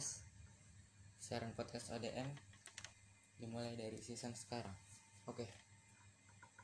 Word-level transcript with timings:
podcast. 0.00 0.24
Siaran 1.20 1.52
podcast 1.52 1.92
ODM 1.92 2.24
dimulai 3.36 3.76
dari 3.76 4.00
season 4.00 4.32
sekarang. 4.32 4.72
Oke. 5.28 5.44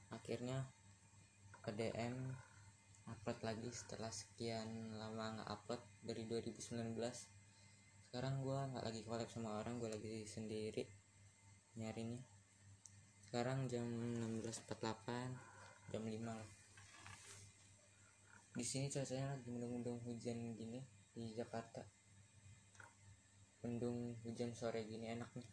Akhirnya 0.08 0.64
ODM 1.68 2.16
upload 3.04 3.36
lagi 3.44 3.68
setelah 3.68 4.08
sekian 4.08 4.96
lama 4.96 5.36
nggak 5.36 5.52
upload 5.52 5.84
dari 6.00 6.24
2019 6.24 6.96
sekarang 8.08 8.40
gua 8.40 8.72
nggak 8.72 8.88
lagi 8.88 9.04
collab 9.04 9.28
sama 9.28 9.60
orang 9.60 9.84
gue 9.84 9.92
lagi 9.92 10.24
sendiri 10.24 10.88
nyarinya. 11.76 12.24
Sekarang 13.20 13.68
jam 13.68 13.84
16.48 14.40 15.92
jam 15.92 16.02
5 16.08 16.24
lah. 16.24 16.50
Di 18.56 18.64
sini 18.64 18.88
cuacanya 18.88 19.36
lagi 19.36 19.48
mendung-mendung 19.52 20.00
hujan 20.08 20.56
gini 20.56 20.80
di 21.12 21.36
Jakarta 21.36 22.05
mendung 23.66 24.14
hujan 24.22 24.54
sore 24.54 24.86
gini 24.86 25.10
enak 25.10 25.26
nih 25.34 25.48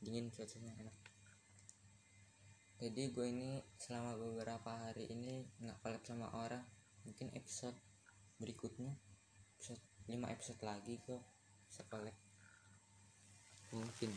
dingin 0.00 0.32
cuacanya 0.32 0.72
enak. 0.80 0.96
Jadi 2.80 3.12
gue 3.12 3.26
ini 3.28 3.60
selama 3.76 4.16
beberapa 4.16 4.72
hari 4.72 5.12
ini 5.12 5.44
nggak 5.60 5.84
collab 5.84 6.02
sama 6.08 6.32
orang. 6.32 6.64
Mungkin 7.04 7.28
episode 7.36 7.76
berikutnya 8.40 8.96
episode 9.60 9.84
5 10.08 10.16
episode 10.32 10.60
lagi 10.64 10.96
gue 11.04 11.20
bisa 11.68 11.84
collab. 11.92 12.16
Mungkin. 13.76 14.16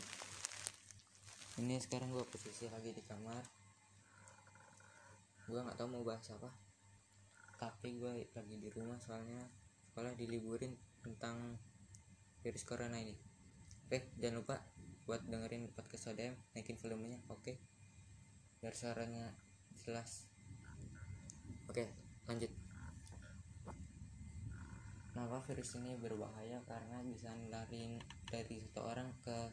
Ini 1.60 1.76
sekarang 1.84 2.08
gue 2.08 2.24
posisi 2.24 2.72
lagi 2.72 2.96
di 2.96 3.04
kamar. 3.04 3.44
Gue 5.44 5.60
nggak 5.60 5.76
tahu 5.76 5.92
mau 5.92 6.08
bahas 6.08 6.24
apa. 6.32 6.48
Tapi 7.60 8.00
gue 8.00 8.32
lagi 8.32 8.56
di 8.56 8.72
rumah 8.72 8.96
soalnya. 8.96 9.44
Sekolah 9.92 10.16
diliburin 10.16 10.72
tentang 11.04 11.60
virus 12.40 12.64
corona 12.64 12.96
ini 12.96 13.31
oke 13.92 14.08
jangan 14.16 14.40
lupa 14.40 14.56
buat 15.04 15.20
dengerin 15.28 15.68
podcast 15.68 16.08
ODM 16.08 16.32
naikin 16.56 16.80
volumenya 16.80 17.20
oke? 17.28 17.60
Biar 18.64 18.72
suaranya 18.72 19.36
jelas. 19.84 20.24
Oke 21.68 21.92
lanjut. 22.24 22.48
Kenapa 25.12 25.44
virus 25.44 25.76
ini 25.76 25.92
berbahaya? 26.00 26.64
Karena 26.64 27.04
bisa 27.04 27.36
nularin 27.36 28.00
dari 28.32 28.64
satu 28.64 28.80
orang 28.80 29.12
ke 29.20 29.52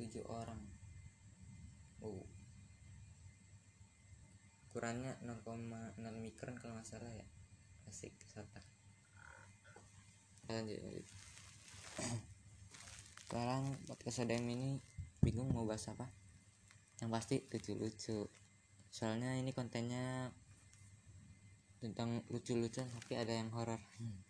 tujuh 0.00 0.24
orang. 0.24 0.64
Oh 2.00 2.24
ukurannya 4.72 5.20
0,6 5.20 6.00
mikron 6.00 6.56
kalau 6.56 6.80
nggak 6.80 6.88
salah 6.88 7.12
ya. 7.12 7.28
Asik 7.92 8.16
satar 8.24 8.64
lanjut 10.48 10.80
lanjut 10.80 11.04
sekarang 13.34 13.66
podcast 13.90 14.22
ODM 14.22 14.46
ini 14.46 14.78
bingung 15.18 15.50
mau 15.50 15.66
bahas 15.66 15.90
apa. 15.90 16.06
Yang 17.02 17.10
pasti 17.10 17.36
lucu-lucu 17.50 18.30
soalnya 18.94 19.34
ini 19.34 19.50
kontennya 19.50 20.30
tentang 21.82 22.22
lucu-lucuan 22.30 22.86
tapi 22.94 23.18
ada 23.18 23.34
yang 23.34 23.50
horor. 23.50 23.82
Hmm. 23.98 24.22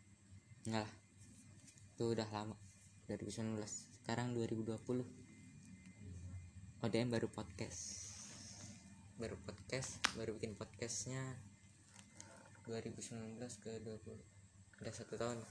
enggak 0.65 0.89
lah. 0.89 0.95
Itu 1.93 2.17
udah 2.17 2.25
lama. 2.33 2.57
2019 3.05 3.61
sekarang 4.01 4.33
2020 4.33 4.73
ODM 6.81 7.09
baru 7.13 7.29
podcast. 7.29 8.09
Baru 9.21 9.37
podcast 9.45 10.01
baru 10.17 10.33
bikin 10.41 10.57
podcastnya 10.57 11.21
2019 12.73 13.37
ke 13.37 13.85
20 13.85 14.81
udah 14.81 14.95
satu 14.97 15.21
tahun. 15.21 15.45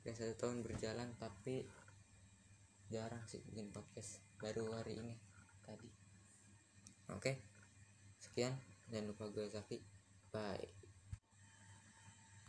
Udah 0.00 0.14
satu 0.16 0.32
tahun 0.40 0.64
berjalan 0.64 1.12
tapi 1.20 1.68
jarang 2.92 3.24
sih 3.24 3.40
bikin 3.48 3.72
podcast 3.72 4.20
baru 4.36 4.68
hari 4.76 5.00
ini 5.00 5.16
tadi. 5.64 5.88
Oke 7.08 7.40
sekian. 8.20 8.52
Jangan 8.92 9.16
lupa 9.16 9.32
gue 9.32 9.48
Zaki. 9.48 9.80
Bye 10.28 10.81